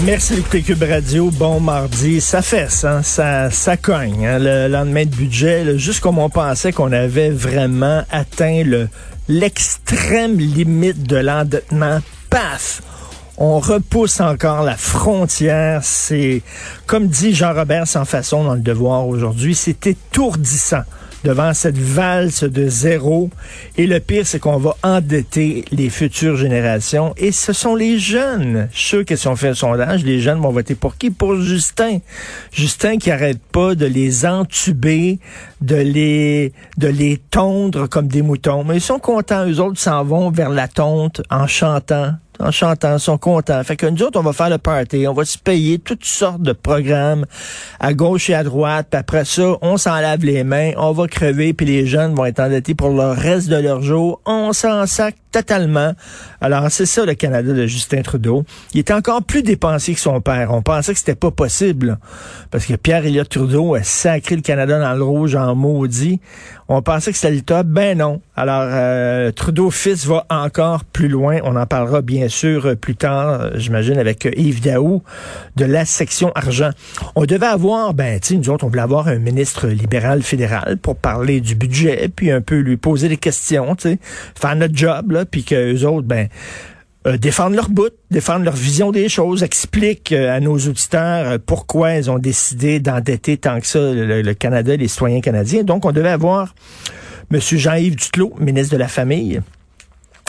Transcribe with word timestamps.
Merci 0.00 0.34
d'écouter 0.34 0.62
Cube 0.62 0.82
Radio. 0.82 1.30
Bon 1.30 1.60
mardi. 1.60 2.20
Ça 2.20 2.42
fesse, 2.42 2.84
hein? 2.84 3.02
ça, 3.02 3.50
ça 3.50 3.76
cogne. 3.76 4.26
hein, 4.26 4.38
Le 4.40 4.66
lendemain 4.66 5.04
de 5.04 5.14
budget, 5.14 5.64
comme 6.00 6.18
on 6.18 6.28
pensait 6.28 6.72
qu'on 6.72 6.90
avait 6.90 7.30
vraiment 7.30 8.02
atteint 8.10 8.64
le 8.64 8.88
l'extrême 9.28 10.36
limite 10.38 11.04
de 11.04 11.16
l'endettement, 11.16 12.00
paf! 12.28 12.82
On 13.38 13.60
repousse 13.60 14.20
encore 14.20 14.62
la 14.62 14.76
frontière. 14.76 15.80
C'est, 15.84 16.42
comme 16.86 17.06
dit 17.06 17.32
Jean-Robert 17.32 17.86
sans 17.86 18.04
façon 18.04 18.42
dans 18.44 18.54
le 18.54 18.60
devoir 18.60 19.06
aujourd'hui, 19.06 19.54
c'est 19.54 19.86
étourdissant 19.86 20.82
devant 21.24 21.54
cette 21.54 21.78
valse 21.78 22.44
de 22.44 22.68
zéro. 22.68 23.30
Et 23.76 23.86
le 23.86 24.00
pire, 24.00 24.26
c'est 24.26 24.38
qu'on 24.38 24.58
va 24.58 24.76
endetter 24.82 25.64
les 25.70 25.90
futures 25.90 26.36
générations. 26.36 27.14
Et 27.16 27.32
ce 27.32 27.52
sont 27.52 27.74
les 27.74 27.98
jeunes, 27.98 28.68
ceux 28.72 29.04
qui 29.04 29.14
ont 29.26 29.36
fait 29.36 29.50
le 29.50 29.54
sondage, 29.54 30.04
les 30.04 30.20
jeunes 30.20 30.40
vont 30.40 30.50
voter 30.50 30.74
pour 30.74 30.96
qui? 30.96 31.10
Pour 31.10 31.36
Justin. 31.36 31.98
Justin 32.52 32.98
qui 32.98 33.10
arrête 33.10 33.40
pas 33.52 33.74
de 33.74 33.86
les 33.86 34.26
entuber, 34.26 35.18
de 35.60 35.76
les, 35.76 36.52
de 36.78 36.88
les 36.88 37.18
tondre 37.30 37.88
comme 37.88 38.08
des 38.08 38.22
moutons. 38.22 38.64
Mais 38.64 38.76
ils 38.76 38.80
sont 38.80 38.98
contents, 38.98 39.46
eux 39.46 39.60
autres 39.60 39.80
s'en 39.80 40.04
vont 40.04 40.30
vers 40.30 40.50
la 40.50 40.68
tonte 40.68 41.22
en 41.30 41.46
chantant 41.46 42.12
en 42.42 42.50
chantant, 42.50 42.98
sont 42.98 43.18
contents. 43.18 43.62
Fait 43.64 43.76
que 43.76 43.86
nous 43.86 44.02
autres, 44.02 44.18
on 44.18 44.22
va 44.22 44.32
faire 44.32 44.50
le 44.50 44.58
party, 44.58 45.06
on 45.06 45.14
va 45.14 45.24
se 45.24 45.38
payer 45.38 45.78
toutes 45.78 46.04
sortes 46.04 46.42
de 46.42 46.52
programmes 46.52 47.24
à 47.80 47.94
gauche 47.94 48.30
et 48.30 48.34
à 48.34 48.42
droite, 48.42 48.88
puis 48.90 48.98
après 48.98 49.24
ça, 49.24 49.56
on 49.62 49.76
s'en 49.76 50.00
lave 50.00 50.24
les 50.24 50.44
mains, 50.44 50.72
on 50.76 50.92
va 50.92 51.06
crever, 51.06 51.52
puis 51.52 51.66
les 51.66 51.86
jeunes 51.86 52.14
vont 52.14 52.26
être 52.26 52.40
endettés 52.40 52.74
pour 52.74 52.90
le 52.90 53.10
reste 53.10 53.48
de 53.48 53.56
leur 53.56 53.82
jour. 53.82 54.20
On 54.26 54.52
s'en 54.52 54.86
sac 54.86 55.16
totalement. 55.30 55.92
Alors, 56.40 56.70
c'est 56.70 56.86
ça 56.86 57.06
le 57.06 57.14
Canada 57.14 57.52
de 57.52 57.66
Justin 57.66 58.02
Trudeau. 58.02 58.44
Il 58.74 58.80
était 58.80 58.92
encore 58.92 59.22
plus 59.22 59.42
dépensé 59.42 59.94
que 59.94 60.00
son 60.00 60.20
père. 60.20 60.52
On 60.52 60.62
pensait 60.62 60.92
que 60.92 60.98
c'était 60.98 61.14
pas 61.14 61.30
possible, 61.30 61.98
parce 62.50 62.66
que 62.66 62.74
Pierre 62.74 63.06
Elliott 63.06 63.28
Trudeau 63.28 63.74
a 63.74 63.82
sacré 63.82 64.36
le 64.36 64.42
Canada 64.42 64.78
dans 64.78 64.92
le 64.92 65.02
rouge 65.02 65.34
en 65.34 65.54
maudit. 65.54 66.20
On 66.68 66.82
pensait 66.82 67.12
que 67.12 67.18
c'était 67.18 67.34
le 67.34 67.42
top. 67.42 67.66
Ben 67.66 67.98
non. 67.98 68.20
Alors, 68.42 68.66
euh, 68.72 69.30
Trudeau 69.30 69.70
fils 69.70 70.04
va 70.04 70.26
encore 70.28 70.84
plus 70.84 71.06
loin. 71.06 71.38
On 71.44 71.54
en 71.54 71.64
parlera 71.64 72.02
bien 72.02 72.26
sûr 72.26 72.66
euh, 72.66 72.74
plus 72.74 72.96
tard, 72.96 73.40
euh, 73.40 73.50
j'imagine, 73.54 73.98
avec 73.98 74.28
Yves 74.36 74.60
Daou 74.60 75.04
de 75.54 75.64
la 75.64 75.84
section 75.84 76.32
argent. 76.34 76.70
On 77.14 77.24
devait 77.24 77.46
avoir, 77.46 77.94
ben, 77.94 78.18
tu 78.18 78.36
nous 78.36 78.50
autres, 78.50 78.64
on 78.64 78.68
voulait 78.68 78.82
avoir 78.82 79.06
un 79.06 79.18
ministre 79.20 79.68
libéral 79.68 80.24
fédéral 80.24 80.76
pour 80.78 80.96
parler 80.96 81.40
du 81.40 81.54
budget, 81.54 82.08
puis 82.08 82.32
un 82.32 82.40
peu 82.40 82.58
lui 82.58 82.76
poser 82.76 83.08
des 83.08 83.16
questions, 83.16 83.76
tu 83.76 83.90
sais, 83.90 83.98
faire 84.34 84.56
notre 84.56 84.74
job, 84.74 85.12
là, 85.12 85.24
puis 85.24 85.44
que 85.44 85.54
les 85.54 85.84
autres, 85.84 86.08
ben, 86.08 86.26
euh, 87.06 87.18
défendre 87.18 87.54
leur 87.54 87.68
bout, 87.68 87.92
défendre 88.10 88.44
leur 88.44 88.56
vision 88.56 88.90
des 88.90 89.08
choses, 89.08 89.44
expliquent 89.44 90.10
euh, 90.10 90.36
à 90.36 90.40
nos 90.40 90.58
auditeurs 90.58 91.38
pourquoi 91.46 91.94
ils 91.94 92.10
ont 92.10 92.18
décidé 92.18 92.80
d'endetter 92.80 93.36
tant 93.36 93.60
que 93.60 93.68
ça 93.68 93.78
le 93.78 94.32
Canada, 94.32 94.74
les 94.74 94.88
citoyens 94.88 95.20
canadiens. 95.20 95.62
Donc, 95.62 95.84
on 95.84 95.92
devait 95.92 96.08
avoir 96.08 96.56
M. 97.30 97.40
Jean-Yves 97.40 97.96
Duclos, 97.96 98.34
ministre 98.38 98.72
de 98.72 98.78
la 98.78 98.88
Famille. 98.88 99.40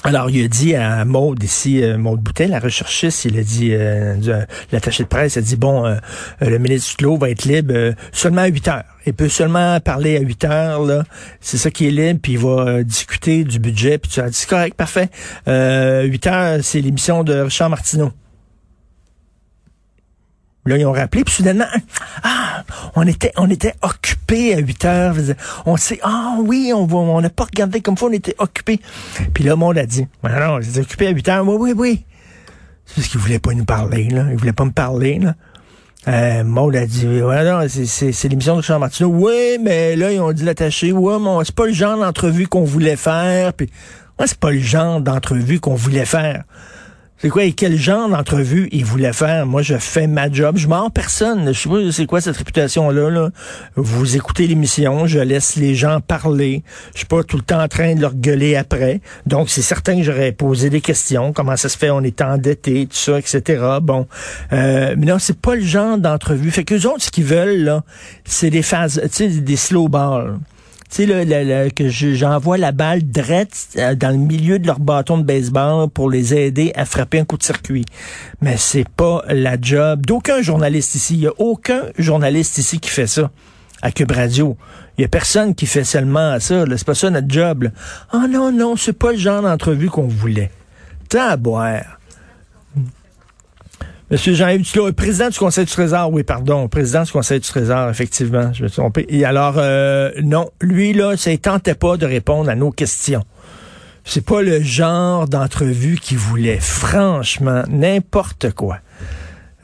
Alors, 0.06 0.30
il 0.30 0.44
a 0.44 0.48
dit 0.50 0.76
à 0.76 1.06
Maude 1.06 1.42
ici, 1.42 1.82
euh, 1.82 1.98
Maude 1.98 2.20
Boutet, 2.20 2.48
la 2.48 2.60
recherchiste, 2.60 3.24
il 3.24 3.40
a 3.40 3.44
dit, 3.44 3.74
euh, 3.74 4.18
euh, 4.28 4.46
l'attaché 4.74 5.04
de 5.04 5.08
presse 5.08 5.38
a 5.38 5.42
dit, 5.42 5.56
bon, 5.56 5.86
euh, 5.86 5.96
le 6.42 6.58
ministre 6.58 6.90
Duclos 6.98 7.18
va 7.18 7.30
être 7.30 7.46
libre 7.46 7.94
seulement 8.12 8.42
à 8.42 8.48
8 8.48 8.68
heures. 8.68 8.84
Il 9.06 9.14
peut 9.14 9.30
seulement 9.30 9.80
parler 9.80 10.18
à 10.18 10.20
8 10.20 10.44
heures, 10.44 10.84
là. 10.84 11.06
C'est 11.40 11.58
ça 11.58 11.72
qui 11.72 11.88
est 11.88 11.92
libre, 11.92 12.20
puis 12.22 12.34
il 12.34 12.40
va 12.40 12.84
discuter 12.84 13.46
du 13.46 13.60
budget, 13.60 13.98
puis 13.98 14.12
tu 14.12 14.20
as 14.20 14.30
dit, 14.30 14.46
correct, 14.46 14.76
parfait. 14.76 15.08
Euh, 15.48 16.04
8 16.04 16.28
heures, 16.28 16.60
c'est 16.64 16.82
l'émission 16.82 17.24
de 17.24 17.40
Richard 17.40 17.70
Martineau. 17.70 18.12
Là, 20.66 20.78
ils 20.78 20.86
ont 20.86 20.94
rappelé, 20.94 21.26
puis 21.26 21.34
soudainement, 21.34 21.66
ah, 22.24 22.64
on 22.96 23.06
était, 23.06 23.34
on 23.36 23.50
était 23.50 23.74
occupé 23.82 24.56
à 24.56 24.60
8 24.60 24.86
heures. 24.86 25.16
On 25.66 25.76
sait, 25.76 26.00
ah 26.04 26.38
oui, 26.40 26.72
on 26.74 26.86
va, 26.86 26.98
on 26.98 27.20
n'a 27.20 27.30
pas 27.30 27.44
regardé 27.44 27.82
comme 27.82 27.98
ça, 27.98 28.06
on 28.06 28.12
était 28.12 28.36
occupé. 28.38 28.80
Puis 29.34 29.44
là, 29.44 29.52
le 29.52 29.56
monde 29.58 29.78
a 29.78 29.86
dit, 29.86 30.08
ben 30.24 30.40
non, 30.40 30.60
ils 30.60 30.70
étaient 30.70 30.80
occupés 30.80 31.08
à 31.08 31.12
8 31.12 31.30
heures. 31.30 31.48
Oui, 31.48 31.58
oui, 31.60 31.74
oui. 31.76 32.06
C'est 32.86 32.96
parce 32.96 33.08
qu'ils 33.08 33.20
voulaient 33.20 33.40
pas 33.40 33.54
nous 33.54 33.66
parler, 33.66 34.10
là. 34.10 34.26
Ils 34.32 34.38
voulaient 34.38 34.54
pas 34.54 34.66
me 34.66 34.72
parler, 34.72 35.20
là. 35.20 35.36
Euh, 36.08 36.72
a 36.74 36.86
dit, 36.86 37.08
ouais, 37.08 37.44
non, 37.44 37.66
c'est, 37.68 38.24
l'émission 38.30 38.54
de 38.56 38.60
Richard 38.60 38.80
Martineau. 38.80 39.10
Oui, 39.10 39.58
mais 39.62 39.96
là, 39.96 40.12
ils 40.12 40.20
ont 40.20 40.34
dit 40.34 40.44
l'attaché. 40.44 40.92
Ouais, 40.92 41.18
mais 41.20 41.46
c'est 41.46 41.56
pas 41.56 41.66
le 41.66 41.74
genre 41.74 41.98
d'entrevue 41.98 42.48
qu'on 42.48 42.64
voulait 42.64 42.98
faire. 42.98 43.54
Puis, 43.54 43.70
ouais, 44.20 44.28
c'est 44.28 44.38
pas 44.38 44.52
le 44.52 44.60
genre 44.60 45.00
d'entrevue 45.00 45.60
qu'on 45.60 45.76
voulait 45.76 46.06
faire. 46.06 46.44
C'est 47.24 47.30
quoi, 47.30 47.46
et 47.46 47.54
quel 47.54 47.78
genre 47.78 48.10
d'entrevue 48.10 48.68
il 48.74 48.84
voulait 48.84 49.14
faire? 49.14 49.46
Moi, 49.46 49.62
je 49.62 49.78
fais 49.78 50.08
ma 50.08 50.30
job. 50.30 50.58
Je 50.58 50.68
mens 50.68 50.90
personne. 50.90 51.54
Je 51.54 51.58
sais 51.58 51.70
pas 51.70 51.78
c'est 51.90 52.06
quoi 52.06 52.20
cette 52.20 52.36
réputation-là. 52.36 53.10
Là. 53.10 53.30
Vous 53.78 54.18
écoutez 54.18 54.46
l'émission, 54.46 55.08
je 55.08 55.20
laisse 55.20 55.56
les 55.56 55.74
gens 55.74 56.02
parler. 56.02 56.64
Je 56.92 56.98
suis 56.98 57.08
pas 57.08 57.24
tout 57.24 57.38
le 57.38 57.44
temps 57.44 57.64
en 57.64 57.70
train 57.70 57.96
de 57.96 58.02
leur 58.02 58.14
gueuler 58.14 58.58
après. 58.58 59.00
Donc, 59.26 59.50
c'est 59.50 59.62
certain 59.62 59.96
que 59.96 60.04
j'aurais 60.04 60.34
posé 60.34 60.70
des 60.70 60.82
questions. 60.82 61.32
Comment 61.32 61.56
ça 61.56 61.70
se 61.70 61.78
fait? 61.78 61.92
On 61.92 62.02
est 62.02 62.22
endetté, 62.22 62.88
tout 62.88 62.98
ça, 62.98 63.18
etc. 63.20 63.78
Bon. 63.82 64.06
Euh, 64.52 64.94
mais 64.98 65.06
non, 65.06 65.18
c'est 65.18 65.40
pas 65.40 65.56
le 65.56 65.64
genre 65.64 65.98
d'entrevue. 65.98 66.52
Fait 66.52 66.66
que 66.66 66.76
autres, 66.86 67.04
ce 67.04 67.10
qu'ils 67.10 67.24
veulent, 67.24 67.80
c'est 68.26 68.50
des 68.50 68.64
phases, 68.64 69.00
tu 69.02 69.10
sais, 69.12 69.28
des 69.30 69.56
slow 69.56 69.88
balls 69.88 70.40
sais, 70.96 71.06
là, 71.06 71.24
là, 71.26 71.44
là, 71.44 71.70
que 71.70 71.90
je- 71.90 72.14
j'envoie 72.14 72.58
la 72.58 72.72
balle 72.72 73.04
drette 73.04 73.68
euh, 73.78 73.96
dans 73.96 74.10
le 74.12 74.18
milieu 74.18 74.60
de 74.60 74.68
leur 74.68 74.80
bâton 74.80 75.18
de 75.18 75.24
baseball 75.24 75.90
pour 75.90 76.10
les 76.10 76.34
aider 76.34 76.72
à 76.76 76.86
frapper 76.86 77.20
un 77.20 77.26
coup 77.26 77.38
de 77.38 77.44
circuit. 77.44 77.86
Mais 78.42 78.58
c'est 78.58 78.88
pas 78.88 79.24
la 79.30 79.58
job 79.60 80.06
d'aucun 80.06 80.42
journaliste 80.42 80.96
ici. 80.96 81.16
Il 81.16 81.22
y 81.22 81.28
a 81.28 81.34
aucun 81.38 81.82
journaliste 81.98 82.58
ici 82.58 82.80
qui 82.80 82.90
fait 82.90 83.08
ça 83.08 83.32
à 83.82 83.92
Cube 83.92 84.12
Radio. 84.12 84.56
Il 84.98 85.02
y 85.02 85.06
a 85.06 85.08
personne 85.08 85.56
qui 85.56 85.66
fait 85.66 85.84
seulement 85.84 86.40
ça. 86.40 86.66
là. 86.66 86.78
C'est 86.78 86.86
pas 86.86 86.94
ça 86.96 87.10
notre 87.10 87.30
job. 87.30 87.70
Ah 88.12 88.22
oh, 88.24 88.28
non, 88.30 88.52
non, 88.52 88.76
c'est 88.76 88.94
pas 88.94 89.12
le 89.12 89.18
genre 89.18 89.42
d'entrevue 89.42 89.90
qu'on 89.90 90.08
voulait. 90.08 90.52
Tant 91.10 91.30
à 91.30 91.38
boire. 91.38 92.00
Monsieur 94.14 94.36
Jean-Yves 94.36 94.62
Duclos, 94.62 94.94
président 94.94 95.30
du 95.30 95.40
Conseil 95.40 95.66
du 95.66 95.72
Trésor, 95.72 96.14
oui, 96.14 96.22
pardon, 96.22 96.68
président 96.68 97.02
du 97.02 97.12
Conseil 97.12 97.40
du 97.40 97.48
Trésor, 97.48 97.90
effectivement, 97.90 98.54
je 98.54 98.62
me 98.62 98.68
suis 98.68 98.78
trompé. 98.78 99.08
Et 99.10 99.26
alors, 99.26 99.56
euh, 99.58 100.12
non, 100.22 100.52
lui, 100.62 100.94
là, 100.94 101.18
ça 101.18 101.32
ne 101.32 101.36
tentait 101.36 101.74
pas 101.74 101.98
de 101.98 102.06
répondre 102.06 102.48
à 102.48 102.54
nos 102.54 102.70
questions. 102.70 103.24
C'est 104.06 104.24
pas 104.24 104.44
le 104.44 104.62
genre 104.62 105.28
d'entrevue 105.28 105.98
qu'il 105.98 106.20
voulait. 106.20 106.60
Franchement, 106.60 107.64
n'importe 107.68 108.52
quoi. 108.52 108.78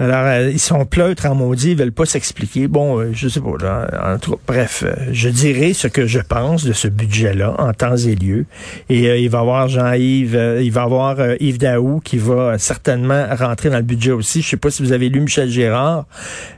Alors, 0.01 0.25
euh, 0.25 0.49
ils 0.49 0.59
sont 0.59 0.85
pleutres 0.85 1.25
en 1.25 1.35
maudit, 1.35 1.71
ils 1.71 1.77
veulent 1.77 1.91
pas 1.91 2.05
s'expliquer. 2.05 2.69
Bon, 2.69 2.99
euh, 2.99 3.11
je 3.13 3.27
sais 3.27 3.41
pas, 3.41 3.51
là, 3.61 4.17
bref, 4.47 4.83
euh, 4.85 4.95
je 5.11 5.27
dirai 5.27 5.73
ce 5.73 5.89
que 5.89 6.05
je 6.05 6.19
pense 6.19 6.63
de 6.63 6.71
ce 6.71 6.87
budget-là 6.87 7.53
en 7.57 7.73
temps 7.73 7.97
et 7.97 8.15
lieu. 8.15 8.45
Et 8.87 9.09
euh, 9.09 9.17
il 9.17 9.29
va 9.29 9.39
y 9.39 9.41
avoir 9.41 9.67
Jean-Yves, 9.67 10.37
euh, 10.37 10.61
il 10.63 10.71
va 10.71 10.81
y 10.81 10.83
avoir 10.85 11.17
Yves 11.41 11.57
Daou 11.57 11.99
qui 11.99 12.17
va 12.17 12.57
certainement 12.57 13.27
rentrer 13.37 13.69
dans 13.69 13.77
le 13.77 13.83
budget 13.83 14.11
aussi. 14.11 14.41
Je 14.41 14.47
sais 14.47 14.57
pas 14.57 14.71
si 14.71 14.83
vous 14.83 14.93
avez 14.93 15.09
lu 15.09 15.19
Michel 15.19 15.49
Gérard, 15.49 16.05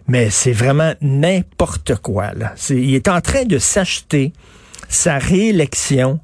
mais 0.07 0.29
c'est 0.29 0.51
vraiment 0.51 0.93
n'importe 1.01 1.95
quoi, 1.95 2.33
là. 2.35 2.53
Il 2.69 2.93
est 2.93 3.07
en 3.07 3.21
train 3.21 3.45
de 3.45 3.57
s'acheter 3.57 4.33
sa 4.87 5.17
réélection 5.17 6.19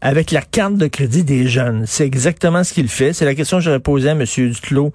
avec 0.00 0.30
la 0.30 0.42
carte 0.42 0.76
de 0.76 0.86
crédit 0.86 1.24
des 1.24 1.48
jeunes. 1.48 1.84
C'est 1.86 2.06
exactement 2.06 2.64
ce 2.64 2.72
qu'il 2.72 2.88
fait. 2.88 3.12
C'est 3.12 3.24
la 3.24 3.34
question 3.34 3.58
que 3.58 3.64
j'aurais 3.64 3.80
posée 3.80 4.10
à 4.10 4.12
M. 4.12 4.24
Duclos 4.24 4.92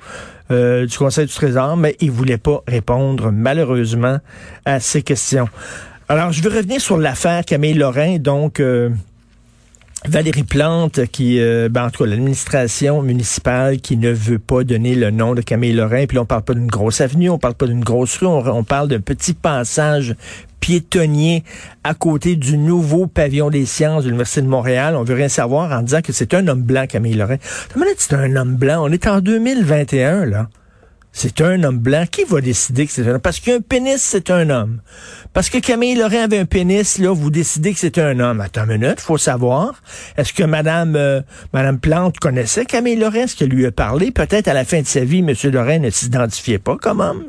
euh, 0.51 0.85
du 0.85 0.97
Conseil 0.97 1.25
du 1.25 1.33
Trésor, 1.33 1.77
mais 1.77 1.95
il 1.99 2.11
voulait 2.11 2.37
pas 2.37 2.63
répondre, 2.67 3.31
malheureusement, 3.31 4.19
à 4.65 4.79
ces 4.79 5.01
questions. 5.01 5.47
Alors, 6.09 6.31
je 6.31 6.41
veux 6.41 6.55
revenir 6.55 6.81
sur 6.81 6.97
l'affaire 6.97 7.45
Camille 7.45 7.75
Lorrain, 7.75 8.17
donc... 8.17 8.59
euh, 8.59 8.89
Valérie 10.07 10.41
Plante, 10.41 11.05
qui, 11.11 11.39
euh, 11.39 11.69
ben, 11.69 11.85
en 11.85 11.89
tout 11.91 12.03
cas, 12.03 12.09
l'administration 12.09 13.03
municipale 13.03 13.79
qui 13.81 13.97
ne 13.97 14.09
veut 14.11 14.39
pas 14.39 14.63
donner 14.63 14.95
le 14.95 15.11
nom 15.11 15.35
de 15.35 15.41
Camille 15.41 15.73
Lorrain. 15.73 16.07
Puis 16.07 16.15
là, 16.15 16.23
on 16.23 16.25
parle 16.25 16.41
pas 16.41 16.55
d'une 16.55 16.65
grosse 16.65 17.01
avenue, 17.01 17.29
on 17.29 17.37
parle 17.37 17.53
pas 17.53 17.67
d'une 17.67 17.83
grosse 17.83 18.17
rue, 18.17 18.25
on, 18.25 18.39
on 18.39 18.63
parle 18.63 18.87
d'un 18.87 18.99
petit 18.99 19.33
passage 19.35 20.15
piétonnier 20.61 21.43
à 21.83 21.93
côté 21.93 22.37
du 22.37 22.57
nouveau 22.57 23.07
pavillon 23.07 23.49
des 23.49 23.65
sciences 23.65 24.03
de 24.03 24.09
l'Université 24.09 24.41
de 24.41 24.47
Montréal. 24.47 24.95
On 24.95 25.03
veut 25.03 25.15
rien 25.15 25.27
savoir 25.27 25.77
en 25.77 25.81
disant 25.81 26.01
que 26.01 26.13
c'est 26.13 26.33
un 26.33 26.47
homme 26.47 26.61
blanc, 26.61 26.85
Camille 26.87 27.15
Lorrain. 27.15 27.37
C'est 27.97 28.13
un 28.13 28.35
homme 28.37 28.55
blanc? 28.55 28.85
On 28.85 28.91
est 28.91 29.07
en 29.07 29.19
2021, 29.19 30.25
là. 30.27 30.47
c'est 31.11 31.41
un 31.41 31.63
homme 31.63 31.79
blanc. 31.79 32.05
Qui 32.09 32.23
va 32.23 32.39
décider 32.39 32.85
que 32.85 32.91
c'est 32.93 33.05
un 33.07 33.15
homme? 33.15 33.19
Parce 33.19 33.39
qu'un 33.39 33.59
pénis, 33.59 33.97
c'est 34.01 34.29
un 34.29 34.49
homme. 34.49 34.81
Parce 35.33 35.49
que 35.49 35.57
Camille 35.57 35.95
Laurent 35.95 36.23
avait 36.23 36.37
un 36.37 36.45
pénis, 36.45 36.99
là, 36.99 37.11
vous 37.11 37.31
décidez 37.31 37.73
que 37.73 37.79
c'est 37.79 37.97
un 37.97 38.19
homme. 38.19 38.39
Attends 38.39 38.65
une 38.65 38.77
minute, 38.77 39.01
faut 39.01 39.17
savoir. 39.17 39.81
Est-ce 40.15 40.31
que 40.31 40.43
Madame, 40.43 40.95
euh, 40.95 41.21
Madame 41.53 41.79
Plante 41.79 42.19
connaissait 42.19 42.65
Camille 42.65 42.97
Laurent? 42.97 43.15
Est-ce 43.15 43.35
qu'elle 43.35 43.49
lui 43.49 43.65
a 43.65 43.71
parlé? 43.71 44.11
Peut-être 44.11 44.47
à 44.47 44.53
la 44.53 44.63
fin 44.63 44.81
de 44.81 44.87
sa 44.87 45.03
vie, 45.03 45.19
M. 45.19 45.33
Laurent 45.51 45.79
ne 45.79 45.89
s'identifiait 45.89 46.59
pas 46.59 46.77
comme 46.77 46.99
homme. 46.99 47.25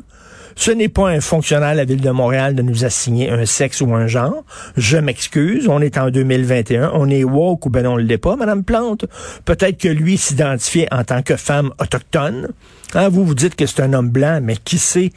Ce 0.55 0.71
n'est 0.71 0.89
pas 0.89 1.09
un 1.09 1.21
fonctionnaire 1.21 1.71
de 1.71 1.77
la 1.77 1.85
Ville 1.85 2.01
de 2.01 2.09
Montréal 2.09 2.55
de 2.55 2.61
nous 2.61 2.85
assigner 2.85 3.29
un 3.29 3.45
sexe 3.45 3.81
ou 3.81 3.93
un 3.93 4.07
genre. 4.07 4.43
Je 4.77 4.97
m'excuse, 4.97 5.67
on 5.67 5.81
est 5.81 5.97
en 5.97 6.09
2021, 6.09 6.91
on 6.93 7.09
est 7.09 7.23
woke 7.23 7.65
ou 7.65 7.69
ben 7.69 7.85
on 7.85 7.97
ne 7.97 8.03
l'est 8.03 8.17
pas, 8.17 8.35
Madame 8.35 8.63
Plante. 8.63 9.05
Peut-être 9.45 9.77
que 9.77 9.87
lui 9.87 10.17
s'identifiait 10.17 10.87
en 10.91 11.03
tant 11.03 11.21
que 11.21 11.35
femme 11.35 11.71
autochtone. 11.79 12.49
Hein, 12.95 13.09
vous 13.09 13.25
vous 13.25 13.33
dites 13.33 13.55
que 13.55 13.65
c'est 13.65 13.81
un 13.81 13.93
homme 13.93 14.09
blanc, 14.09 14.39
mais 14.43 14.55
qui 14.55 14.77
sait? 14.77 15.11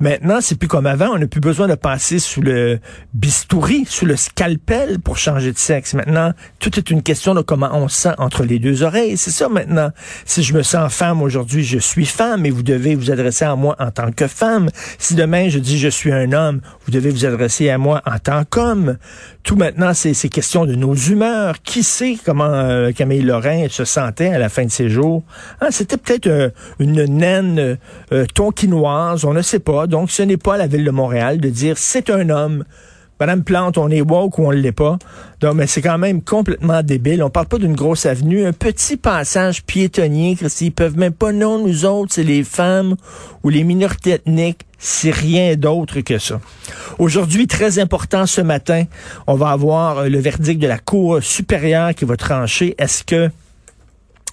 Maintenant, 0.00 0.40
c'est 0.42 0.56
plus 0.56 0.68
comme 0.68 0.84
avant. 0.84 1.08
On 1.14 1.18
n'a 1.18 1.26
plus 1.26 1.40
besoin 1.40 1.66
de 1.66 1.74
passer 1.74 2.18
sous 2.18 2.42
le 2.42 2.78
bistouri, 3.14 3.86
sous 3.88 4.04
le 4.04 4.16
scalpel 4.16 4.98
pour 4.98 5.16
changer 5.16 5.50
de 5.50 5.58
sexe. 5.58 5.94
Maintenant, 5.94 6.32
tout 6.58 6.78
est 6.78 6.90
une 6.90 7.02
question 7.02 7.34
de 7.34 7.40
comment 7.40 7.70
on 7.72 7.88
se 7.88 8.02
sent 8.02 8.14
entre 8.18 8.44
les 8.44 8.58
deux 8.58 8.82
oreilles. 8.82 9.16
C'est 9.16 9.30
ça 9.30 9.48
maintenant. 9.48 9.90
Si 10.26 10.42
je 10.42 10.52
me 10.52 10.62
sens 10.62 10.92
femme 10.92 11.22
aujourd'hui, 11.22 11.64
je 11.64 11.78
suis 11.78 12.04
femme 12.04 12.44
et 12.44 12.50
vous 12.50 12.62
devez 12.62 12.94
vous 12.94 13.10
adresser 13.10 13.46
à 13.46 13.56
moi 13.56 13.76
en 13.78 13.90
tant 13.90 14.12
que 14.12 14.26
femme. 14.26 14.68
Si 14.98 15.14
demain 15.14 15.48
je 15.48 15.58
dis 15.58 15.78
je 15.78 15.88
suis 15.88 16.12
un 16.12 16.32
homme, 16.32 16.60
vous 16.84 16.92
devez 16.92 17.10
vous 17.10 17.24
adresser 17.24 17.70
à 17.70 17.78
moi 17.78 18.02
en 18.06 18.18
tant 18.18 18.44
qu'homme. 18.48 18.96
Tout 19.42 19.56
maintenant, 19.56 19.92
c'est 19.94 20.14
question 20.28 20.66
de 20.66 20.74
nos 20.74 20.94
humeurs. 20.94 21.62
Qui 21.62 21.82
sait 21.82 22.16
comment 22.24 22.44
euh, 22.44 22.92
Camille 22.92 23.22
Lorrain 23.22 23.66
se 23.68 23.84
sentait 23.84 24.28
à 24.28 24.38
la 24.38 24.48
fin 24.48 24.64
de 24.64 24.70
ses 24.70 24.88
jours? 24.88 25.22
Hein, 25.60 25.68
C'était 25.70 25.96
peut-être 25.96 26.28
euh, 26.28 26.50
une 26.78 27.04
naine 27.04 27.78
euh, 28.12 28.26
tonquinoise, 28.34 29.24
on 29.24 29.32
ne 29.32 29.42
sait 29.42 29.58
pas. 29.58 29.86
Donc, 29.86 30.10
ce 30.10 30.22
n'est 30.22 30.36
pas 30.36 30.56
la 30.56 30.66
ville 30.66 30.84
de 30.84 30.90
Montréal 30.90 31.40
de 31.40 31.48
dire 31.48 31.76
c'est 31.78 32.10
un 32.10 32.30
homme. 32.30 32.64
Madame 33.22 33.44
Plante, 33.44 33.78
on 33.78 33.88
est 33.88 34.00
woke 34.00 34.38
ou 34.38 34.46
on 34.46 34.50
ne 34.50 34.56
l'est 34.56 34.72
pas. 34.72 34.98
Donc, 35.40 35.54
mais 35.54 35.68
c'est 35.68 35.80
quand 35.80 35.98
même 35.98 36.22
complètement 36.22 36.82
débile. 36.82 37.22
On 37.22 37.30
parle 37.30 37.46
pas 37.46 37.58
d'une 37.58 37.76
grosse 37.76 38.04
avenue, 38.04 38.44
un 38.44 38.52
petit 38.52 38.96
passage 38.96 39.62
piétonnier, 39.62 40.34
Christy. 40.34 40.66
Ils 40.66 40.70
peuvent 40.72 40.98
même 40.98 41.12
pas, 41.12 41.30
non, 41.30 41.64
nous 41.64 41.84
autres, 41.84 42.12
c'est 42.14 42.24
les 42.24 42.42
femmes 42.42 42.96
ou 43.44 43.48
les 43.48 43.62
minorités 43.62 44.14
ethniques. 44.14 44.66
C'est 44.84 45.12
rien 45.12 45.54
d'autre 45.54 46.00
que 46.00 46.18
ça. 46.18 46.40
Aujourd'hui, 46.98 47.46
très 47.46 47.78
important 47.78 48.26
ce 48.26 48.40
matin, 48.40 48.86
on 49.28 49.36
va 49.36 49.50
avoir 49.50 49.98
euh, 49.98 50.08
le 50.08 50.18
verdict 50.18 50.60
de 50.60 50.66
la 50.66 50.78
Cour 50.78 51.22
supérieure 51.22 51.94
qui 51.94 52.04
va 52.04 52.16
trancher. 52.16 52.74
Est-ce 52.78 53.04
que 53.04 53.30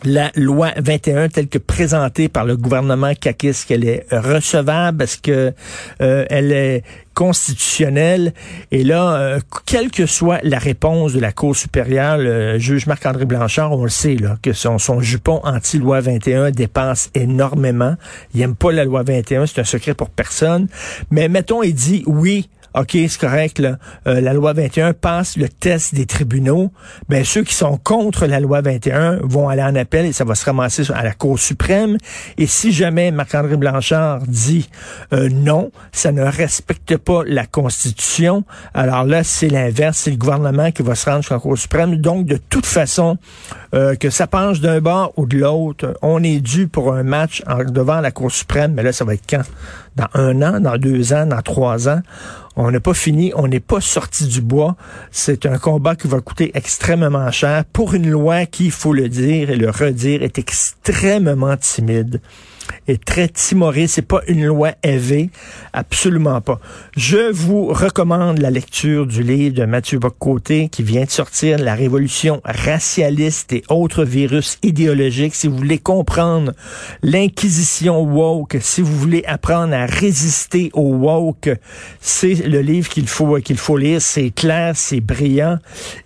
la 0.04 0.32
loi 0.36 0.72
21 0.78 1.30
telle 1.30 1.48
que 1.48 1.58
présentée 1.58 2.30
par 2.30 2.46
le 2.46 2.56
gouvernement 2.56 3.14
Kakis 3.14 3.64
qu'elle 3.68 3.86
est 3.86 4.06
recevable? 4.12 4.98
Parce 4.98 5.18
que 5.18 5.54
euh, 6.02 6.26
est 6.30 6.84
constitutionnelle? 7.14 8.34
Et 8.72 8.84
là 8.84 9.16
euh, 9.16 9.40
quelle 9.66 9.92
que 9.92 10.06
soit 10.06 10.40
la 10.44 10.60
réponse 10.60 11.14
de 11.14 11.20
la 11.20 11.32
Cour 11.32 11.56
supérieure 11.56 12.18
le 12.18 12.58
juge 12.60 12.88
Marc-André 12.88 13.26
Blanchard 13.26 13.74
on 13.74 13.84
le 13.84 13.90
sait 13.90 14.16
là 14.16 14.38
que 14.42 14.54
son, 14.54 14.78
son 14.78 15.02
jupon 15.02 15.42
anti-loi 15.44 16.00
21 16.00 16.52
dépasse 16.52 17.10
énormément. 17.16 17.96
Il 18.34 18.42
aime 18.42 18.56
pas 18.56 18.72
la 18.72 18.86
loi 18.86 19.04
21 19.04 19.46
c'est 19.48 19.62
un 19.62 19.66
secret 19.66 19.94
pour 19.94 20.10
personne. 20.10 20.68
Mais 21.12 21.28
mettons 21.28 21.64
il 21.64 21.74
dit 21.74 22.04
oui 22.06 22.50
OK, 22.76 22.92
c'est 22.92 23.20
correct, 23.20 23.60
là, 23.60 23.78
euh, 24.06 24.22
la 24.22 24.34
loi 24.34 24.54
21 24.54 24.94
passe 24.94 25.38
le 25.38 25.50
test 25.50 25.96
des 25.96 26.06
tribunaux, 26.06 26.72
ben 27.10 27.26
ceux 27.26 27.44
qui 27.44 27.56
sont 27.56 27.78
contre 27.78 28.28
la 28.28 28.40
loi 28.40 28.62
21 28.62 29.20
vont 29.24 29.50
aller 29.50 29.64
en 29.64 29.76
appel 29.76 30.06
et 30.06 30.14
ça 30.14 30.24
va 30.24 30.36
se 30.36 30.46
ramasser 30.46 30.84
à 30.94 31.04
la 31.04 31.14
Cour 31.14 31.40
suprême. 31.40 31.98
Et 32.38 32.46
si 32.46 32.72
jamais 32.72 33.10
Marc-André 33.12 33.58
Blanchard 33.58 34.20
dit 34.28 34.70
euh, 35.14 35.30
non, 35.32 35.72
ça 35.92 36.12
ne 36.12 36.22
respecte 36.22 36.98
pas 36.98 37.24
la 37.26 37.48
Constitution, 37.48 38.44
alors 38.76 39.04
là, 39.04 39.24
c'est 39.24 39.50
l'inverse, 39.50 39.98
c'est 39.98 40.12
le 40.12 40.18
gouvernement 40.18 40.72
qui 40.72 40.84
va 40.84 40.94
se 40.94 41.10
rendre 41.10 41.22
jusqu'à 41.22 41.36
la 41.36 41.42
Cour 41.42 41.58
suprême. 41.58 41.96
Donc, 41.96 42.26
de 42.26 42.38
toute 42.38 42.68
façon, 42.68 43.18
euh, 43.74 43.96
que 43.96 44.10
ça 44.10 44.28
penche 44.28 44.60
d'un 44.60 44.80
bord 44.80 45.14
ou 45.18 45.26
de 45.26 45.40
l'autre, 45.40 45.98
on 46.02 46.24
est 46.24 46.40
dû 46.40 46.68
pour 46.68 46.94
un 46.94 47.04
match 47.04 47.44
devant 47.70 48.00
la 48.00 48.12
Cour 48.12 48.32
suprême, 48.32 48.74
mais 48.74 48.84
là, 48.84 48.92
ça 48.92 49.06
va 49.06 49.16
être 49.16 49.28
quand? 49.28 49.42
Dans 49.96 50.08
un 50.14 50.42
an, 50.42 50.60
dans 50.60 50.78
deux 50.78 51.14
ans, 51.14 51.26
dans 51.26 51.42
trois 51.42 51.90
ans? 51.90 52.02
On 52.62 52.72
n'a 52.72 52.82
pas 52.82 52.94
fini, 52.94 53.32
on 53.38 53.48
n'est 53.48 53.62
pas 53.62 53.80
sorti 53.80 54.28
du 54.28 54.42
bois. 54.42 54.76
C'est 55.12 55.46
un 55.46 55.58
combat 55.58 55.96
qui 55.96 56.10
va 56.10 56.20
coûter 56.20 56.52
extrêmement 56.56 57.32
cher 57.32 57.64
pour 57.64 57.94
une 57.94 58.10
loi 58.10 58.46
qui, 58.48 58.66
il 58.66 58.72
faut 58.72 58.92
le 58.92 59.08
dire 59.08 59.50
et 59.50 59.56
le 59.56 59.70
redire, 59.70 60.24
est 60.24 60.38
extrêmement 60.38 61.56
timide 61.56 62.20
est 62.88 63.04
très 63.04 63.28
timoré. 63.28 63.88
C'est 63.88 64.02
pas 64.02 64.22
une 64.28 64.46
loi 64.46 64.72
élevée, 64.84 65.30
absolument 65.74 66.42
pas. 66.42 66.60
Je 66.96 67.32
vous 67.32 67.68
recommande 67.68 68.40
la 68.40 68.50
lecture 68.50 69.06
du 69.06 69.24
livre 69.24 69.56
de 69.56 69.66
Mathieu 69.66 70.00
Boccoté 70.00 70.70
qui 70.70 70.84
vient 70.84 71.04
de 71.04 71.10
sortir 71.10 71.58
La 71.60 71.76
révolution 71.76 72.42
racialiste 72.44 73.54
et 73.54 73.64
autres 73.70 74.04
virus 74.04 74.58
idéologiques. 74.64 75.36
Si 75.36 75.48
vous 75.48 75.58
voulez 75.58 75.78
comprendre 75.78 76.54
l'inquisition 77.04 78.02
woke, 78.02 78.58
si 78.62 78.82
vous 78.82 78.96
voulez 78.96 79.24
apprendre 79.26 79.74
à 79.74 79.86
résister 79.86 80.70
au 80.74 80.94
woke, 80.96 81.50
c'est 82.02 82.34
le 82.34 82.62
livre 82.62 82.90
qu'il 82.90 83.08
faut 83.08 83.38
qu'il 83.38 83.58
faut 83.58 83.78
lire. 83.78 84.02
C'est 84.02 84.32
clair, 84.32 84.74
c'est 84.76 85.02
brillant. 85.02 85.58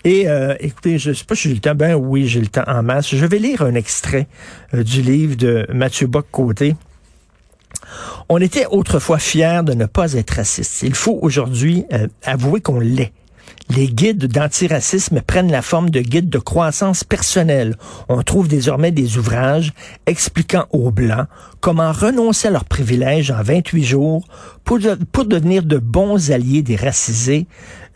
Et 0.04 0.28
euh, 0.28 0.56
écoutez, 0.60 0.98
je 0.98 1.14
sais 1.14 1.26
pas 1.26 1.36
si 1.36 1.50
j'ai 1.50 1.56
le 1.56 1.62
temps. 1.62 1.76
Ben 1.76 1.96
oui, 1.96 2.28
j'ai 2.28 2.40
le 2.40 2.48
temps 2.48 2.64
en 2.68 2.84
masse. 2.84 3.16
Je 3.16 3.26
vais 3.26 3.40
lire 3.40 3.62
un 3.62 3.76
extrait 3.76 4.28
du 4.74 5.02
livre 5.02 5.36
de 5.36 5.66
Mathieu 5.72 6.08
Bock-Côté. 6.08 6.76
On 8.30 8.38
était 8.38 8.66
autrefois 8.66 9.20
fiers 9.20 9.62
de 9.64 9.74
ne 9.74 9.86
pas 9.86 10.14
être 10.14 10.32
raciste. 10.32 10.84
Il 10.84 10.96
faut 10.96 11.20
aujourd'hui 11.22 11.86
euh, 11.94 12.08
avouer 12.24 12.62
qu'on 12.62 12.80
l'est. 12.80 13.14
Les 13.70 13.88
guides 13.88 14.28
d'antiracisme 14.28 15.22
prennent 15.22 15.52
la 15.52 15.62
forme 15.62 15.90
de 15.90 16.02
guides 16.02 16.30
de 16.30 16.38
croissance 16.38 17.04
personnelle. 17.04 17.76
On 18.10 18.22
trouve 18.22 18.48
désormais 18.48 18.92
des 18.92 19.18
ouvrages 19.18 19.72
expliquant 20.06 20.66
aux 20.72 20.92
Blancs 20.92 21.28
comment 21.60 21.92
renoncer 21.92 22.50
à 22.50 22.52
leurs 22.52 22.66
privilèges 22.66 23.32
en 23.32 23.42
28 23.42 23.84
jours 23.84 24.28
pour, 24.64 24.80
pour 25.12 25.26
devenir 25.26 25.64
de 25.64 25.78
bons 25.78 26.32
alliés 26.32 26.62
des 26.62 26.76
racisés 26.76 27.48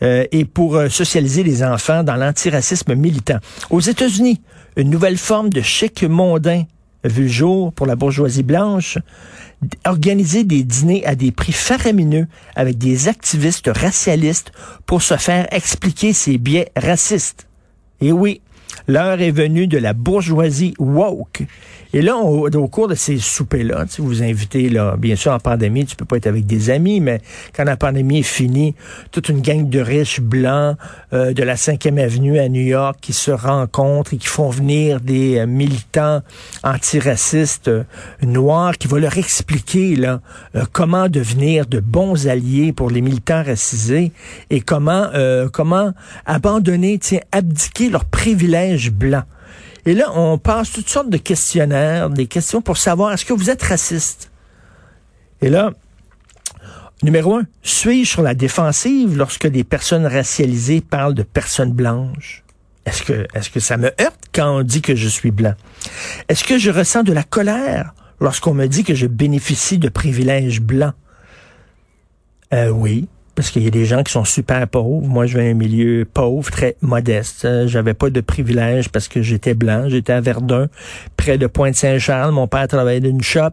euh, 0.02 0.24
et 0.32 0.44
pour 0.44 0.76
euh, 0.76 0.88
socialiser 0.88 1.42
les 1.42 1.62
enfants 1.62 2.02
dans 2.02 2.16
l'antiracisme 2.16 2.94
militant. 2.94 3.38
Aux 3.70 3.80
États-Unis, 3.80 4.40
une 4.76 4.90
nouvelle 4.90 5.18
forme 5.18 5.50
de 5.50 5.60
chic 5.60 6.02
mondain 6.02 6.64
vu 7.04 7.22
le 7.22 7.28
jour 7.28 7.72
pour 7.72 7.86
la 7.86 7.96
bourgeoisie 7.96 8.42
blanche, 8.42 8.98
organiser 9.84 10.44
des 10.44 10.62
dîners 10.62 11.04
à 11.06 11.14
des 11.14 11.32
prix 11.32 11.52
faramineux 11.52 12.26
avec 12.54 12.78
des 12.78 13.08
activistes 13.08 13.70
racialistes 13.74 14.52
pour 14.86 15.02
se 15.02 15.16
faire 15.16 15.46
expliquer 15.52 16.12
ses 16.12 16.38
biais 16.38 16.70
racistes. 16.76 17.46
Et 18.00 18.12
oui, 18.12 18.40
l'heure 18.86 19.20
est 19.20 19.30
venue 19.30 19.66
de 19.66 19.78
la 19.78 19.92
bourgeoisie 19.92 20.74
woke. 20.78 21.44
Et 21.94 22.02
là, 22.02 22.16
au, 22.18 22.68
cours 22.68 22.88
de 22.88 22.94
ces 22.94 23.16
soupers-là, 23.16 23.86
si 23.88 24.02
vous 24.02 24.22
invitez, 24.22 24.68
là, 24.68 24.96
bien 24.98 25.16
sûr, 25.16 25.32
en 25.32 25.38
pandémie, 25.38 25.86
tu 25.86 25.96
peux 25.96 26.04
pas 26.04 26.18
être 26.18 26.26
avec 26.26 26.44
des 26.44 26.68
amis, 26.68 27.00
mais 27.00 27.20
quand 27.56 27.64
la 27.64 27.78
pandémie 27.78 28.18
est 28.18 28.22
finie, 28.22 28.74
toute 29.10 29.30
une 29.30 29.40
gang 29.40 29.70
de 29.70 29.80
riches 29.80 30.20
blancs 30.20 30.76
euh, 31.14 31.32
de 31.32 31.42
la 31.42 31.54
5e 31.54 31.98
avenue 31.98 32.38
à 32.38 32.50
New 32.50 32.62
York 32.62 32.98
qui 33.00 33.14
se 33.14 33.30
rencontrent 33.30 34.12
et 34.12 34.18
qui 34.18 34.26
font 34.26 34.50
venir 34.50 35.00
des 35.00 35.38
euh, 35.38 35.46
militants 35.46 36.20
antiracistes 36.62 37.68
euh, 37.68 37.84
noirs 38.22 38.76
qui 38.76 38.86
vont 38.86 38.98
leur 38.98 39.16
expliquer 39.16 39.96
là, 39.96 40.20
comment 40.72 41.08
devenir 41.08 41.66
de 41.66 41.80
bons 41.80 42.26
alliés 42.26 42.72
pour 42.72 42.90
les 42.90 43.00
militants 43.00 43.42
racisés 43.42 44.12
et 44.50 44.60
comment, 44.60 45.08
comment 45.52 45.92
abandonner, 46.26 46.98
tiens, 46.98 47.20
abdiquer 47.32 47.88
leurs 47.88 48.04
privilèges 48.04 48.57
blancs. 48.90 49.24
Et 49.86 49.94
là, 49.94 50.12
on 50.14 50.38
passe 50.38 50.72
toutes 50.72 50.88
sortes 50.88 51.10
de 51.10 51.16
questionnaires, 51.16 52.10
des 52.10 52.26
questions 52.26 52.60
pour 52.60 52.76
savoir 52.76 53.12
est-ce 53.12 53.24
que 53.24 53.32
vous 53.32 53.50
êtes 53.50 53.62
raciste? 53.62 54.30
Et 55.40 55.48
là, 55.48 55.72
numéro 57.02 57.36
un, 57.36 57.44
suis-je 57.62 58.10
sur 58.10 58.22
la 58.22 58.34
défensive 58.34 59.16
lorsque 59.16 59.46
des 59.46 59.64
personnes 59.64 60.06
racialisées 60.06 60.80
parlent 60.80 61.14
de 61.14 61.22
personnes 61.22 61.72
blanches? 61.72 62.44
Est-ce 62.84 63.02
que, 63.02 63.26
est-ce 63.34 63.50
que 63.50 63.60
ça 63.60 63.76
me 63.76 63.88
heurte 64.00 64.20
quand 64.32 64.58
on 64.58 64.62
dit 64.62 64.82
que 64.82 64.94
je 64.94 65.08
suis 65.08 65.30
blanc? 65.30 65.54
Est-ce 66.28 66.44
que 66.44 66.58
je 66.58 66.70
ressens 66.70 67.02
de 67.02 67.12
la 67.12 67.22
colère 67.22 67.94
lorsqu'on 68.20 68.54
me 68.54 68.66
dit 68.66 68.84
que 68.84 68.94
je 68.94 69.06
bénéficie 69.06 69.78
de 69.78 69.88
privilèges 69.88 70.60
blancs? 70.60 70.94
Euh, 72.52 72.70
oui. 72.70 73.08
Parce 73.38 73.52
qu'il 73.52 73.62
y 73.62 73.68
a 73.68 73.70
des 73.70 73.84
gens 73.84 74.02
qui 74.02 74.10
sont 74.10 74.24
super 74.24 74.66
pauvres. 74.66 75.06
Moi, 75.06 75.26
je 75.26 75.38
viens 75.38 75.52
d'un 75.52 75.54
milieu 75.54 76.04
pauvre, 76.04 76.50
très 76.50 76.74
modeste. 76.80 77.44
Euh, 77.44 77.68
j'avais 77.68 77.94
pas 77.94 78.10
de 78.10 78.20
privilèges 78.20 78.88
parce 78.88 79.06
que 79.06 79.22
j'étais 79.22 79.54
blanc. 79.54 79.84
J'étais 79.88 80.12
à 80.12 80.20
Verdun, 80.20 80.66
près 81.16 81.38
de 81.38 81.46
Pointe-Saint-Charles. 81.46 82.32
Mon 82.32 82.48
père 82.48 82.66
travaillait 82.66 82.98
dans 82.98 83.10
une 83.10 83.22
shop. 83.22 83.50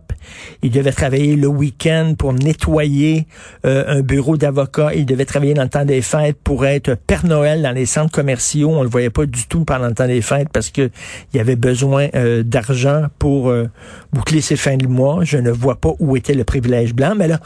Il 0.63 0.71
devait 0.71 0.91
travailler 0.91 1.35
le 1.35 1.45
week-end 1.45 2.15
pour 2.17 2.33
nettoyer 2.33 3.27
euh, 3.63 3.99
un 3.99 4.01
bureau 4.01 4.37
d'avocat. 4.37 4.95
Il 4.95 5.05
devait 5.05 5.23
travailler 5.23 5.53
dans 5.53 5.61
le 5.61 5.69
temps 5.69 5.85
des 5.85 6.01
fêtes 6.01 6.37
pour 6.43 6.65
être 6.65 6.95
Père 7.05 7.23
Noël 7.23 7.61
dans 7.61 7.71
les 7.71 7.85
centres 7.85 8.11
commerciaux. 8.11 8.71
On 8.71 8.81
le 8.81 8.89
voyait 8.89 9.11
pas 9.11 9.27
du 9.27 9.45
tout 9.45 9.65
pendant 9.65 9.85
le 9.85 9.93
temps 9.93 10.07
des 10.07 10.23
fêtes 10.23 10.49
parce 10.51 10.71
que 10.71 10.89
il 11.35 11.39
avait 11.39 11.55
besoin 11.55 12.07
euh, 12.15 12.41
d'argent 12.41 13.03
pour 13.19 13.53
boucler 14.11 14.41
ses 14.41 14.55
fins 14.55 14.77
de 14.77 14.87
mois. 14.87 15.19
Je 15.23 15.37
ne 15.37 15.51
vois 15.51 15.75
pas 15.75 15.91
où 15.99 16.17
était 16.17 16.33
le 16.33 16.43
privilège 16.43 16.95
blanc, 16.95 17.13
mais 17.15 17.27
là, 17.27 17.39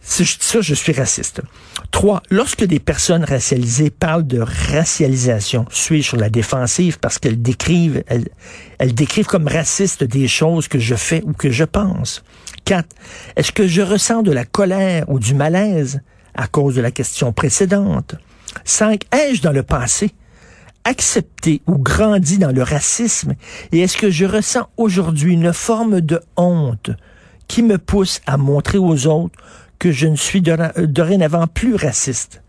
ça, 0.00 0.60
je 0.60 0.74
suis 0.74 0.92
raciste. 0.92 1.42
Trois, 1.90 2.22
lorsque 2.30 2.64
des 2.64 2.80
personnes 2.80 3.24
racialisées 3.24 3.90
parlent 3.90 4.26
de 4.26 4.40
racialisation, 4.40 5.66
suis-je 5.70 6.08
sur 6.08 6.16
la 6.16 6.30
défensive 6.30 6.98
parce 6.98 7.18
qu'elles 7.18 7.40
décrivent, 7.40 8.02
elles, 8.06 8.94
décrivent 8.94 9.26
comme 9.26 9.46
racistes 9.46 10.04
des 10.04 10.26
choses 10.26 10.68
que 10.68 10.78
je 10.78 10.94
fais 10.94 11.22
ou 11.24 11.32
que 11.32 11.50
je 11.50 11.64
pense. 11.64 12.22
Quatre, 12.64 12.94
est-ce 13.36 13.52
que 13.52 13.66
je 13.66 13.82
ressens 13.82 14.22
de 14.22 14.32
la 14.32 14.44
colère 14.44 15.04
ou 15.08 15.18
du 15.18 15.34
malaise 15.34 16.00
à 16.34 16.46
cause 16.46 16.76
de 16.76 16.80
la 16.80 16.90
question 16.90 17.32
précédente? 17.32 18.14
Cinq, 18.64 19.02
ai-je 19.12 19.42
dans 19.42 19.52
le 19.52 19.62
passé 19.62 20.12
accepté 20.84 21.60
ou 21.66 21.76
grandi 21.76 22.38
dans 22.38 22.52
le 22.52 22.62
racisme? 22.62 23.34
Et 23.70 23.80
est-ce 23.80 23.98
que 23.98 24.10
je 24.10 24.24
ressens 24.24 24.66
aujourd'hui 24.78 25.34
une 25.34 25.52
forme 25.52 26.00
de 26.00 26.20
honte 26.36 26.90
qui 27.48 27.62
me 27.62 27.76
pousse 27.78 28.22
à 28.26 28.38
montrer 28.38 28.78
aux 28.78 29.06
autres 29.06 29.38
que 29.80 29.90
je 29.90 30.06
ne 30.06 30.14
suis 30.14 30.42
dorénavant 30.42 31.48
plus 31.48 31.74
raciste. 31.74 32.42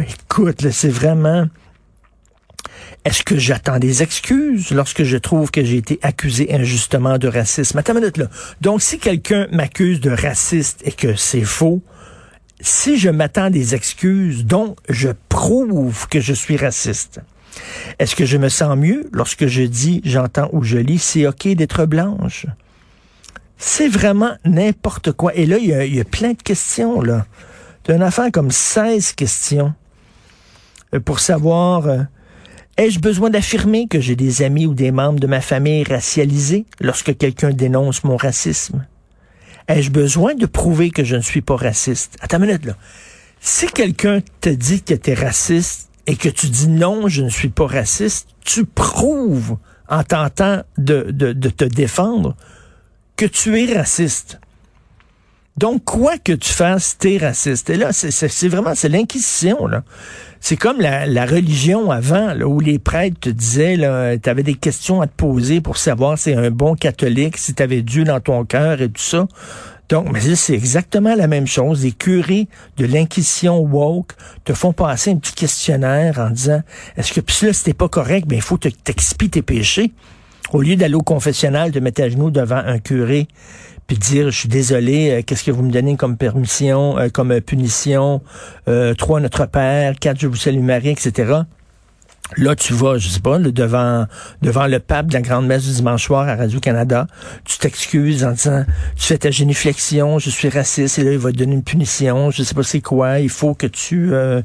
écoute, 0.00 0.68
c'est 0.70 0.88
vraiment... 0.88 1.46
Est-ce 3.04 3.22
que 3.22 3.38
j'attends 3.38 3.78
des 3.78 4.02
excuses 4.02 4.72
lorsque 4.72 5.04
je 5.04 5.16
trouve 5.16 5.50
que 5.50 5.64
j'ai 5.64 5.76
été 5.76 6.00
accusé 6.02 6.52
injustement 6.52 7.18
de 7.18 7.28
racisme? 7.28 7.78
Attends 7.78 7.92
une 7.92 8.00
minute 8.00 8.16
là. 8.16 8.28
Donc, 8.60 8.82
si 8.82 8.98
quelqu'un 8.98 9.46
m'accuse 9.52 10.00
de 10.00 10.10
raciste 10.10 10.82
et 10.84 10.92
que 10.92 11.14
c'est 11.14 11.44
faux, 11.44 11.82
si 12.60 12.98
je 12.98 13.08
m'attends 13.08 13.50
des 13.50 13.74
excuses, 13.74 14.44
donc 14.44 14.78
je 14.88 15.10
prouve 15.28 16.08
que 16.08 16.20
je 16.20 16.32
suis 16.32 16.56
raciste. 16.56 17.20
Est-ce 17.98 18.16
que 18.16 18.24
je 18.24 18.36
me 18.36 18.48
sens 18.48 18.76
mieux 18.76 19.08
lorsque 19.12 19.46
je 19.46 19.62
dis, 19.62 20.00
j'entends 20.04 20.48
ou 20.52 20.62
je 20.62 20.78
lis, 20.78 20.98
c'est 20.98 21.26
OK 21.26 21.46
d'être 21.48 21.86
blanche? 21.86 22.46
C'est 23.58 23.88
vraiment 23.88 24.36
n'importe 24.44 25.10
quoi. 25.10 25.34
Et 25.34 25.44
là, 25.44 25.58
il 25.58 25.94
y, 25.94 26.00
a, 26.00 26.04
plein 26.04 26.32
de 26.32 26.42
questions, 26.42 27.02
là. 27.02 27.26
Tu 27.82 27.92
une 27.92 28.02
affaire 28.02 28.30
comme 28.32 28.52
16 28.52 29.12
questions 29.12 29.74
euh, 30.94 31.00
pour 31.00 31.20
savoir 31.20 31.86
euh, 31.86 32.02
ai-je 32.76 33.00
besoin 33.00 33.30
d'affirmer 33.30 33.88
que 33.88 33.98
j'ai 33.98 34.14
des 34.14 34.42
amis 34.42 34.66
ou 34.66 34.74
des 34.74 34.92
membres 34.92 35.18
de 35.18 35.26
ma 35.26 35.40
famille 35.40 35.82
racialisés 35.84 36.66
lorsque 36.80 37.16
quelqu'un 37.16 37.50
dénonce 37.50 38.04
mon 38.04 38.16
racisme? 38.16 38.86
Ai-je 39.66 39.90
besoin 39.90 40.34
de 40.34 40.46
prouver 40.46 40.90
que 40.90 41.02
je 41.02 41.16
ne 41.16 41.20
suis 41.20 41.42
pas 41.42 41.56
raciste? 41.56 42.16
Attends 42.20 42.38
une 42.38 42.46
minute, 42.46 42.64
là. 42.64 42.76
Si 43.40 43.66
quelqu'un 43.66 44.20
te 44.40 44.50
dit 44.50 44.82
que 44.82 44.94
tu 44.94 45.10
es 45.10 45.14
raciste 45.14 45.88
et 46.06 46.16
que 46.16 46.28
tu 46.28 46.48
dis 46.48 46.68
non, 46.68 47.08
je 47.08 47.22
ne 47.22 47.28
suis 47.28 47.48
pas 47.48 47.66
raciste, 47.66 48.28
tu 48.44 48.64
prouves 48.66 49.56
en 49.88 50.04
tentant 50.04 50.62
de 50.76 51.32
te 51.32 51.64
défendre 51.64 52.36
que 53.18 53.26
tu 53.26 53.60
es 53.60 53.76
raciste. 53.76 54.38
Donc, 55.56 55.84
quoi 55.84 56.18
que 56.18 56.32
tu 56.32 56.52
fasses, 56.52 56.96
t'es 56.98 57.18
raciste. 57.18 57.68
Et 57.68 57.76
là, 57.76 57.92
c'est 57.92 58.48
vraiment, 58.48 58.76
c'est 58.76 58.88
l'inquisition, 58.88 59.66
là. 59.66 59.82
C'est 60.40 60.56
comme 60.56 60.80
la, 60.80 61.26
religion 61.26 61.90
avant, 61.90 62.32
là, 62.32 62.46
où 62.46 62.60
les 62.60 62.78
prêtres 62.78 63.18
te 63.18 63.28
disaient, 63.28 63.74
là, 63.74 64.16
t'avais 64.18 64.44
des 64.44 64.54
questions 64.54 65.00
à 65.00 65.08
te 65.08 65.16
poser 65.16 65.60
pour 65.60 65.78
savoir 65.78 66.16
si 66.16 66.32
un 66.32 66.52
bon 66.52 66.76
catholique, 66.76 67.36
si 67.36 67.54
t'avais 67.54 67.82
Dieu 67.82 68.04
dans 68.04 68.20
ton 68.20 68.44
cœur 68.44 68.80
et 68.80 68.88
tout 68.88 69.02
ça. 69.02 69.26
Donc, 69.88 70.12
mais 70.12 70.20
c'est 70.36 70.54
exactement 70.54 71.16
la 71.16 71.26
même 71.26 71.48
chose. 71.48 71.82
Les 71.82 71.90
curés 71.90 72.46
de 72.76 72.86
l'inquisition 72.86 73.58
woke 73.58 74.12
te 74.44 74.52
font 74.52 74.72
passer 74.72 75.10
un 75.10 75.16
petit 75.16 75.32
questionnaire 75.32 76.20
en 76.20 76.30
disant, 76.30 76.62
est-ce 76.96 77.12
que, 77.12 77.20
puis 77.20 77.46
là, 77.46 77.52
c'était 77.52 77.74
pas 77.74 77.88
correct, 77.88 78.28
ben, 78.28 78.36
il 78.36 78.42
faut 78.42 78.58
que 78.58 78.68
t'expliques 78.68 79.32
tes 79.32 79.42
péchés. 79.42 79.92
Au 80.52 80.62
lieu 80.62 80.76
d'aller 80.76 80.94
au 80.94 81.02
confessionnal, 81.02 81.72
de 81.72 81.80
mettre 81.80 82.02
à 82.02 82.08
genoux 82.08 82.30
devant 82.30 82.56
un 82.56 82.78
curé, 82.78 83.28
puis 83.86 83.98
dire, 83.98 84.30
je 84.30 84.38
suis 84.38 84.48
désolé, 84.48 85.10
euh, 85.10 85.22
qu'est-ce 85.22 85.44
que 85.44 85.50
vous 85.50 85.62
me 85.62 85.70
donnez 85.70 85.96
comme 85.96 86.16
permission, 86.16 86.98
euh, 86.98 87.08
comme 87.08 87.38
punition, 87.40 88.22
euh, 88.66 88.94
trois 88.94 89.20
Notre 89.20 89.46
Père, 89.46 89.94
quatre 89.98 90.18
Je 90.18 90.26
vous 90.26 90.36
salue 90.36 90.60
Marie, 90.62 90.90
etc. 90.90 91.42
Là, 92.36 92.54
tu 92.54 92.74
vas, 92.74 92.98
je 92.98 93.08
sais 93.08 93.20
pas, 93.20 93.38
devant 93.38 94.06
devant 94.42 94.66
le 94.66 94.78
pape 94.78 95.06
de 95.06 95.14
la 95.14 95.22
grande 95.22 95.46
messe 95.46 95.64
du 95.64 95.72
dimanche 95.72 96.04
soir 96.04 96.28
à 96.28 96.36
Radio-Canada, 96.36 97.06
tu 97.44 97.58
t'excuses 97.58 98.24
en 98.24 98.32
disant, 98.32 98.64
tu 98.96 99.06
fais 99.06 99.18
ta 99.18 99.30
génuflexion, 99.30 100.18
je 100.18 100.30
suis 100.30 100.48
raciste, 100.48 100.98
et 100.98 101.04
là, 101.04 101.12
il 101.12 101.18
va 101.18 101.32
te 101.32 101.36
donner 101.36 101.54
une 101.54 101.62
punition, 101.62 102.30
je 102.30 102.42
sais 102.42 102.54
pas 102.54 102.62
c'est 102.62 102.80
quoi, 102.80 103.20
il 103.20 103.30
faut 103.30 103.54
que 103.54 103.66
tu 103.66 104.12
euh, 104.12 104.42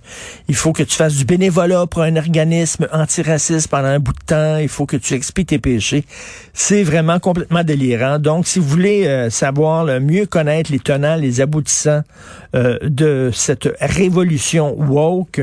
il 0.48 0.56
faut 0.56 0.72
que 0.72 0.84
tu 0.84 0.96
fasses 0.96 1.16
du 1.16 1.26
bénévolat 1.26 1.86
pour 1.88 2.02
un 2.02 2.16
organisme 2.16 2.88
antiraciste 2.92 3.68
pendant 3.68 3.90
un 3.90 4.00
bout 4.00 4.14
de 4.14 4.26
temps, 4.26 4.58
il 4.58 4.70
faut 4.70 4.86
que 4.86 4.98
tu 4.98 5.14
expliques 5.14 5.50
tes 5.50 5.60
péchés. 5.60 6.06
C'est 6.54 6.84
vraiment 6.84 7.20
complètement 7.20 7.64
délirant. 7.64 8.20
Donc, 8.20 8.48
si 8.48 8.60
vous 8.60 8.68
voulez 8.68 9.08
euh, 9.08 9.30
savoir, 9.30 9.86
mieux 10.00 10.26
connaître 10.26 10.72
les 10.72 10.80
tenants, 10.80 11.16
les 11.16 11.42
aboutissants 11.42 12.04
euh, 12.56 12.78
de 12.84 13.32
cette 13.34 13.68
révolution 13.80 14.76
woke, 14.80 15.42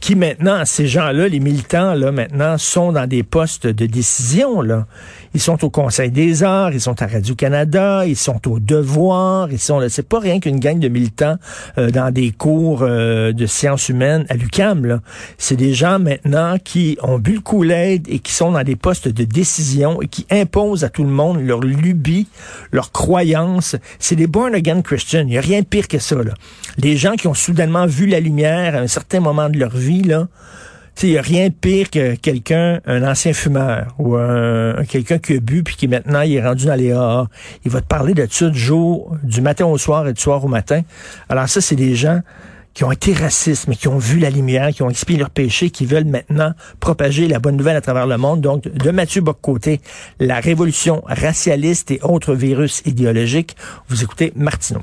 qui 0.00 0.14
maintenant, 0.14 0.64
ces 0.64 0.86
gens-là, 0.86 1.28
les 1.28 1.40
militants, 1.40 1.81
là, 1.94 2.12
maintenant, 2.12 2.58
sont 2.58 2.92
dans 2.92 3.06
des 3.06 3.22
postes 3.22 3.66
de 3.66 3.86
décision, 3.86 4.62
là. 4.62 4.86
Ils 5.34 5.40
sont 5.40 5.64
au 5.64 5.70
Conseil 5.70 6.10
des 6.10 6.42
arts, 6.42 6.72
ils 6.72 6.80
sont 6.80 7.00
à 7.00 7.06
Radio-Canada, 7.06 8.04
ils 8.06 8.16
sont 8.16 8.46
au 8.48 8.60
Devoir, 8.60 9.50
ils 9.50 9.58
sont. 9.58 9.80
C'est 9.88 10.06
pas 10.06 10.20
rien 10.20 10.40
qu'une 10.40 10.60
gang 10.60 10.78
de 10.78 10.88
militants 10.88 11.36
euh, 11.78 11.90
dans 11.90 12.12
des 12.12 12.32
cours 12.32 12.82
euh, 12.82 13.32
de 13.32 13.46
sciences 13.46 13.88
humaines 13.88 14.26
à 14.28 14.34
l'UCAM, 14.34 14.84
là. 14.84 15.00
C'est 15.38 15.56
des 15.56 15.72
gens 15.72 15.98
maintenant 15.98 16.56
qui 16.62 16.98
ont 17.02 17.18
bu 17.18 17.34
le 17.34 17.40
coup 17.40 17.64
et 17.64 18.00
qui 18.00 18.32
sont 18.32 18.52
dans 18.52 18.62
des 18.62 18.76
postes 18.76 19.08
de 19.08 19.24
décision 19.24 20.02
et 20.02 20.08
qui 20.08 20.26
imposent 20.30 20.84
à 20.84 20.90
tout 20.90 21.04
le 21.04 21.10
monde 21.10 21.40
leur 21.40 21.60
lubie, 21.60 22.28
leur 22.70 22.92
croyance. 22.92 23.76
C'est 23.98 24.16
des 24.16 24.26
born 24.26 24.54
again 24.54 24.82
Christians. 24.82 25.20
Il 25.20 25.28
n'y 25.28 25.38
a 25.38 25.40
rien 25.40 25.60
de 25.60 25.66
pire 25.66 25.88
que 25.88 25.98
ça, 25.98 26.16
là. 26.16 26.34
Les 26.76 26.96
gens 26.96 27.12
qui 27.12 27.26
ont 27.26 27.34
soudainement 27.34 27.86
vu 27.86 28.06
la 28.06 28.20
lumière 28.20 28.74
à 28.74 28.78
un 28.78 28.86
certain 28.86 29.20
moment 29.20 29.48
de 29.48 29.58
leur 29.58 29.74
vie, 29.74 30.02
là, 30.02 30.28
il 31.02 31.10
n'y 31.10 31.18
a 31.18 31.22
rien 31.22 31.48
de 31.48 31.54
pire 31.54 31.90
que 31.90 32.14
quelqu'un, 32.14 32.80
un 32.86 33.02
ancien 33.02 33.32
fumeur 33.32 33.94
ou 33.98 34.16
un, 34.16 34.84
quelqu'un 34.84 35.18
qui 35.18 35.34
a 35.34 35.40
bu 35.40 35.62
puis 35.62 35.76
qui 35.76 35.88
maintenant 35.88 36.20
il 36.20 36.34
est 36.34 36.42
rendu 36.42 36.66
dans 36.66 36.74
les 36.74 36.92
AA. 36.92 37.26
Il 37.64 37.70
va 37.70 37.80
te 37.80 37.86
parler 37.86 38.14
de 38.14 38.26
ça 38.30 38.48
du 38.48 38.58
jour, 38.58 39.16
du 39.22 39.40
matin 39.40 39.66
au 39.66 39.78
soir 39.78 40.06
et 40.06 40.12
du 40.12 40.20
soir 40.20 40.44
au 40.44 40.48
matin. 40.48 40.82
Alors 41.28 41.48
ça, 41.48 41.60
c'est 41.60 41.76
des 41.76 41.94
gens 41.94 42.20
qui 42.74 42.84
ont 42.84 42.92
été 42.92 43.12
racistes, 43.12 43.68
mais 43.68 43.76
qui 43.76 43.88
ont 43.88 43.98
vu 43.98 44.18
la 44.18 44.30
lumière, 44.30 44.70
qui 44.70 44.82
ont 44.82 44.88
expié 44.88 45.18
leurs 45.18 45.30
péchés, 45.30 45.70
qui 45.70 45.84
veulent 45.84 46.06
maintenant 46.06 46.52
propager 46.80 47.28
la 47.28 47.38
bonne 47.38 47.56
nouvelle 47.56 47.76
à 47.76 47.82
travers 47.82 48.06
le 48.06 48.16
monde. 48.16 48.40
Donc, 48.40 48.62
de 48.62 48.90
Mathieu 48.90 49.20
Boccoté, 49.20 49.80
la 50.18 50.40
révolution 50.40 51.02
racialiste 51.06 51.90
et 51.90 52.00
autres 52.02 52.34
virus 52.34 52.82
idéologiques. 52.86 53.56
Vous 53.88 54.02
écoutez 54.02 54.32
Martineau. 54.36 54.80